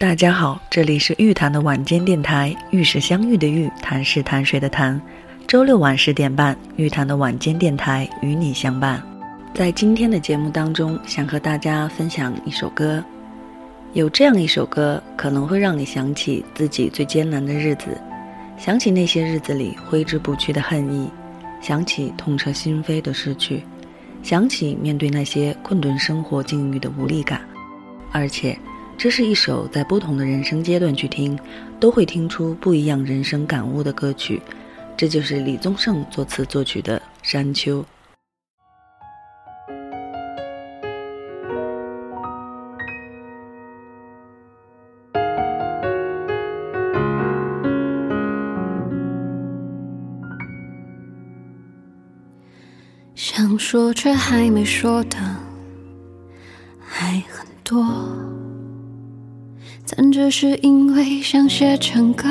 [0.00, 4.98] 大家好，这里是玉谈的晚间电台，玉是相遇的玉，谈是谈水的谈。
[5.46, 9.02] 周六晚十点半，玉谈的晚间电台与你相伴。
[9.52, 13.04] 在今天的节目当中，想和大家分享一首歌。
[13.92, 17.88] 有这样一首歌，可能会让你想起自己最艰难的日子，
[18.56, 21.10] 想起那些日子里挥之不去的恨意，
[21.60, 23.62] 想起痛彻心扉的失去，
[24.22, 27.42] 想起面对那些困顿生活境遇的无力感，
[28.12, 28.58] 而且。
[29.00, 31.38] 这是一首在不同的人生阶段去听，
[31.80, 34.42] 都会听出不一样人生感悟的歌曲。
[34.94, 37.82] 这就是李宗盛作词作曲的《山丘》。
[53.14, 55.16] 想说却还没说的
[56.78, 58.09] 还很多。
[60.22, 62.28] 只是因为想写成歌，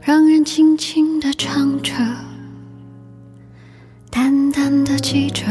[0.00, 1.92] 让人轻轻地唱着，
[4.10, 5.44] 淡淡的记着，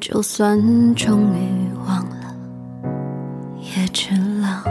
[0.00, 0.58] 就算
[0.94, 2.34] 终于忘了，
[3.60, 4.64] 也值了。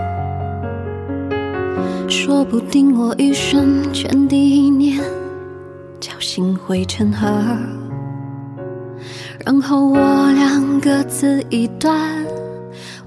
[2.10, 5.00] 说不定我一生前第一年，
[6.02, 7.28] 侥幸会成河，
[9.46, 12.28] 然后我俩各自一端。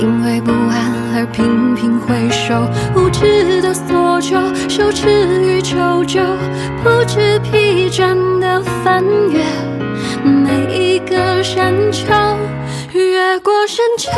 [0.00, 2.54] 因为不安而频频回首，
[2.94, 4.36] 无知的索求，
[4.68, 5.08] 羞耻
[5.42, 6.20] 与求救，
[6.84, 9.42] 不知疲倦的翻越
[10.22, 12.06] 每一个山丘，
[12.92, 14.10] 越过山丘。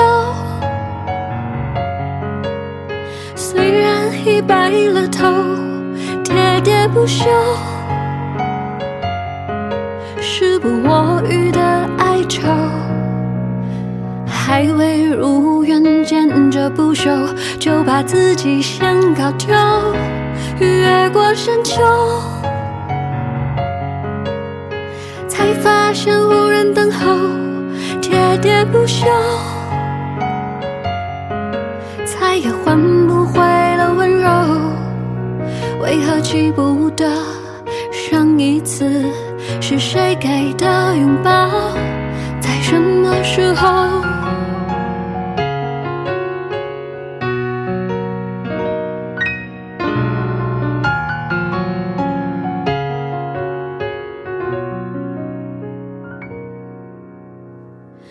[3.35, 5.27] 虽然已白了头，
[6.23, 7.25] 喋喋不休，
[10.21, 11.60] 时不我予的。
[14.51, 17.17] 还未如愿见着不朽，
[17.61, 19.55] 就把自己先搞丢。
[20.59, 21.81] 越过山丘，
[25.29, 27.07] 才发现无人等候。
[28.03, 29.07] 喋喋不休，
[32.05, 33.41] 再也换不回
[33.77, 34.29] 了温柔。
[35.81, 37.09] 为何记不得
[37.93, 39.05] 上一次
[39.61, 41.31] 是谁给的拥抱？
[42.41, 44.10] 在什么时候？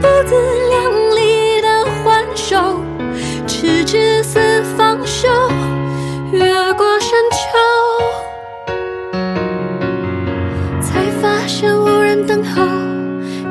[0.00, 0.34] 不自
[0.70, 2.56] 量力的还手，
[3.46, 5.28] 赤子似放手，
[6.32, 6.40] 越
[6.74, 7.38] 过山丘，
[10.80, 12.62] 才发现无人等候，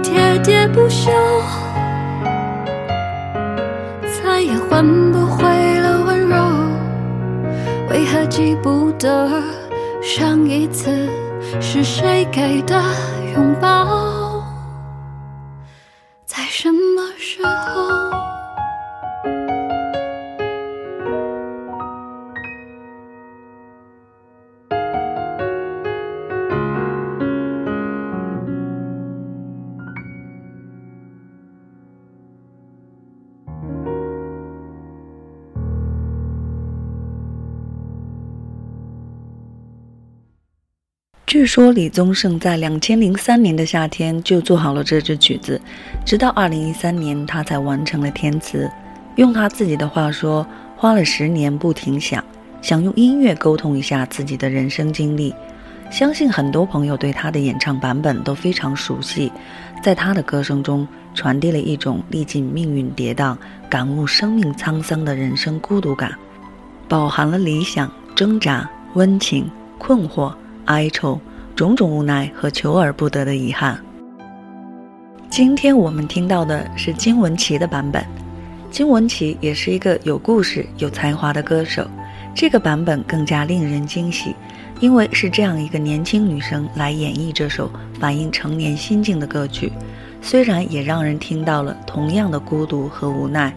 [0.02, 1.12] 喋喋不休，
[4.04, 5.44] 再也换不回
[5.82, 6.36] 了温柔，
[7.90, 9.30] 为何记不得？
[10.02, 11.10] 上一次
[11.60, 12.82] 是谁给的
[13.36, 14.19] 拥抱？
[41.30, 45.62] 据说李宗盛在两千零三年的夏天就做好了这支曲子，
[46.04, 48.68] 直到二零一三年他才完成了填词。
[49.16, 50.44] 用他自己的话说，
[50.76, 52.24] 花了十年不停想，
[52.64, 55.32] 想用音乐沟通一下自己的人生经历。
[55.92, 59.32] 相信很多朋友对他的演唱版本都非常熟悉，
[59.84, 63.38] 在他的歌声中传递了一种历尽命运跌宕、
[63.70, 66.12] 感悟生命沧桑的人生孤独感，
[66.88, 69.48] 饱含了理想、挣扎、温情、
[69.78, 70.34] 困惑。
[70.70, 71.20] 哀愁，
[71.56, 73.84] 种种无奈和求而不得的遗憾。
[75.28, 78.06] 今天我们听到的是金文岐的版本。
[78.70, 81.88] 金文岐也是一个有故事、有才华的歌手。
[82.36, 84.36] 这个版本更加令人惊喜，
[84.80, 89.72] 因为是这样一个年轻女生来演绎这首反映成年心境的歌曲。
[90.22, 93.52] 虽然也让人听到了同样的孤独和无奈，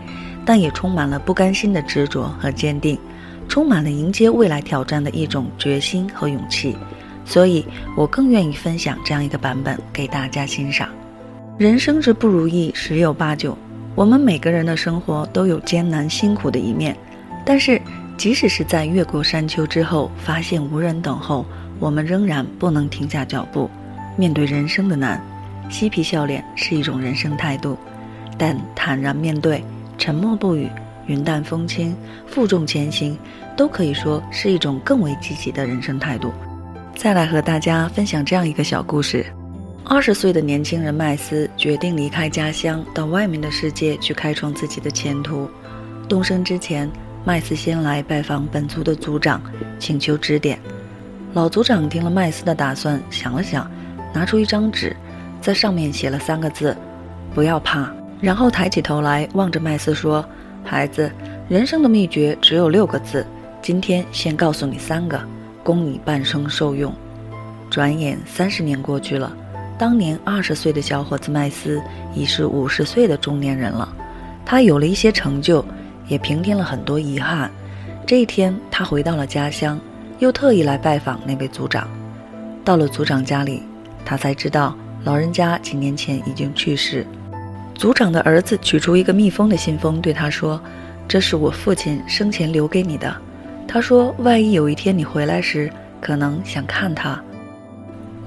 [0.46, 2.98] 但也充满了不甘心的执着和坚定，
[3.48, 6.74] 充满了迎接未来挑战的一种决心和勇气。
[7.24, 7.64] 所以
[7.96, 10.88] 我更愿意分享这样一个版本给大家欣赏。
[11.58, 13.56] 人生之不如意十有八九，
[13.94, 16.96] 我们每个人的生活都有艰难辛苦的一面。
[17.44, 17.80] 但是，
[18.16, 21.44] 即使是在越过山丘之后，发现无人等候，
[21.78, 23.68] 我们仍然不能停下脚步。
[24.16, 25.22] 面对人生的难，
[25.68, 27.76] 嬉皮笑脸是一种人生态度，
[28.38, 29.64] 但坦然面对、
[29.98, 30.68] 沉默不语、
[31.06, 31.96] 云淡风轻、
[32.26, 33.16] 负重前行，
[33.56, 36.32] 都可以说是一种更为积极的人生态度。
[36.94, 39.26] 再来和大家分享这样一个小故事：
[39.84, 45.50] 二十岁的年轻人麦斯决定离开家乡，到外面的世界去开创自己的前途。
[46.08, 46.88] 动身之前，
[47.24, 49.42] 麦斯先来拜访本族的族长，
[49.80, 50.58] 请求指点。
[51.32, 53.68] 老族长听了麦斯的打算，想了想，
[54.12, 54.94] 拿出一张纸，
[55.40, 56.76] 在上面写了三个字
[57.34, 60.24] ：“不要怕。”然后抬起头来望着麦斯说
[60.62, 61.10] ：“孩子，
[61.48, 63.26] 人生的秘诀只有六个字，
[63.60, 65.20] 今天先告诉你三个。”
[65.62, 66.92] 供你半生受用。
[67.70, 69.32] 转眼三十年过去了，
[69.78, 71.82] 当年二十岁的小伙子麦斯
[72.14, 73.88] 已是五十岁的中年人了。
[74.44, 75.64] 他有了一些成就，
[76.08, 77.50] 也平添了很多遗憾。
[78.06, 79.80] 这一天，他回到了家乡，
[80.18, 81.88] 又特意来拜访那位族长。
[82.64, 83.62] 到了族长家里，
[84.04, 87.06] 他才知道老人家几年前已经去世。
[87.74, 90.60] 族长的儿子取出一个密封的信封，对他说
[91.08, 93.16] ：“这是我父亲生前留给你的。”
[93.72, 97.18] 他说：“万一有一天你回来时，可能想看他。”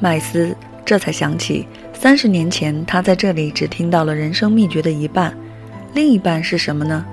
[0.02, 5.38] 麦斯这才想起，三十年前他在这里只听到了人生秘诀的一半，
[5.94, 7.06] 另一半是什么呢？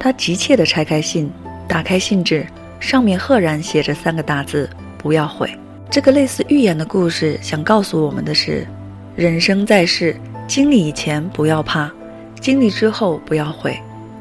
[0.00, 1.30] 他急切地拆开信，
[1.68, 2.46] 打开信纸，
[2.80, 5.50] 上面赫然写着三个大字：“不要悔。”
[5.90, 8.66] 这个类似寓言的故事，想告诉我们的是：
[9.14, 10.16] 人生在世，
[10.48, 11.92] 经历以前不要怕，
[12.40, 13.78] 经历之后不要悔，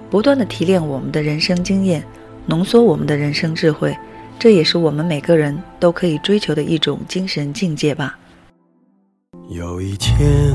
[0.09, 2.03] 不断地提炼我们的人生经验。
[2.45, 3.97] 浓缩我们的人生智慧，
[4.37, 8.17] 这也是我们每个人都可以追求的一种精神境界吧。
[9.47, 10.53] 有一天，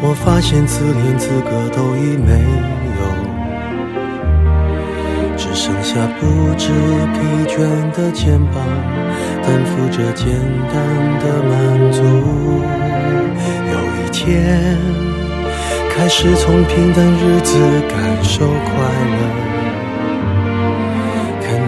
[0.00, 2.38] 我发现自怜资格都已没
[2.98, 3.02] 有，
[5.36, 6.26] 只剩下不
[6.56, 6.68] 知
[7.12, 7.58] 疲倦
[7.92, 8.62] 的肩膀，
[9.42, 10.26] 担负着简
[10.72, 10.78] 单
[11.18, 12.02] 的满足。
[13.72, 14.78] 有一天，
[15.90, 19.41] 开始从平淡日子感受快乐。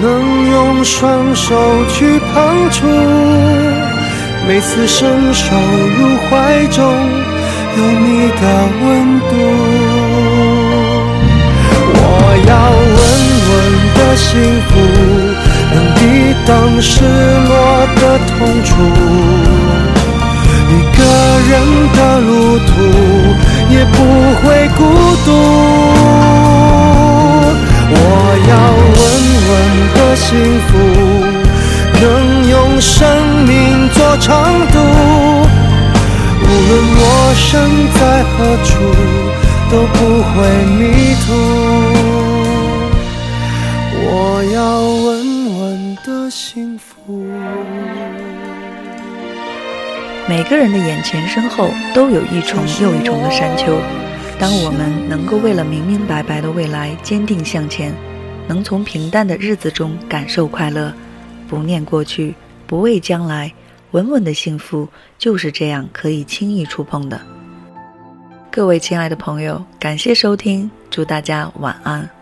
[0.00, 2.86] 能用双手去碰触，
[4.46, 5.44] 每次伸手
[5.98, 6.78] 入怀中，
[7.76, 8.42] 有你的
[8.84, 8.86] 温
[9.20, 9.30] 度。
[12.00, 12.02] 我
[12.46, 12.50] 要
[12.94, 13.00] 稳
[13.48, 13.50] 稳
[13.96, 14.26] 的幸
[14.68, 14.70] 福，
[15.74, 16.00] 能抵
[16.46, 16.48] 挡
[16.80, 16.92] 失
[17.48, 17.50] 落
[17.96, 18.30] 的痛
[18.64, 18.70] 楚。
[20.70, 21.00] 一个
[21.48, 21.52] 人
[21.96, 22.70] 的路途
[30.28, 30.76] 幸福，
[32.02, 33.00] 能用生
[33.46, 34.28] 命做长
[34.70, 34.78] 度。
[36.42, 36.70] 无论
[37.00, 37.02] 我
[37.34, 37.48] 身
[37.94, 38.70] 在何处，
[39.70, 39.96] 都不
[40.28, 40.36] 会
[40.76, 41.32] 迷途。
[44.04, 44.60] 我要
[45.06, 45.08] 稳
[45.60, 46.86] 稳的幸福。
[50.28, 53.80] 每个人的眼前身后都有一重又一重的山丘。
[54.38, 57.94] 当我们能够为了明明白白的未来坚定向前，
[58.48, 60.92] 能从平淡的日子中感受快乐，
[61.46, 62.34] 不念过去，
[62.66, 63.52] 不畏将来，
[63.90, 64.88] 稳稳的幸福
[65.18, 67.20] 就是这样可以轻易触碰的。
[68.50, 72.17] 各位亲爱的朋友，感谢收听，祝大家晚安。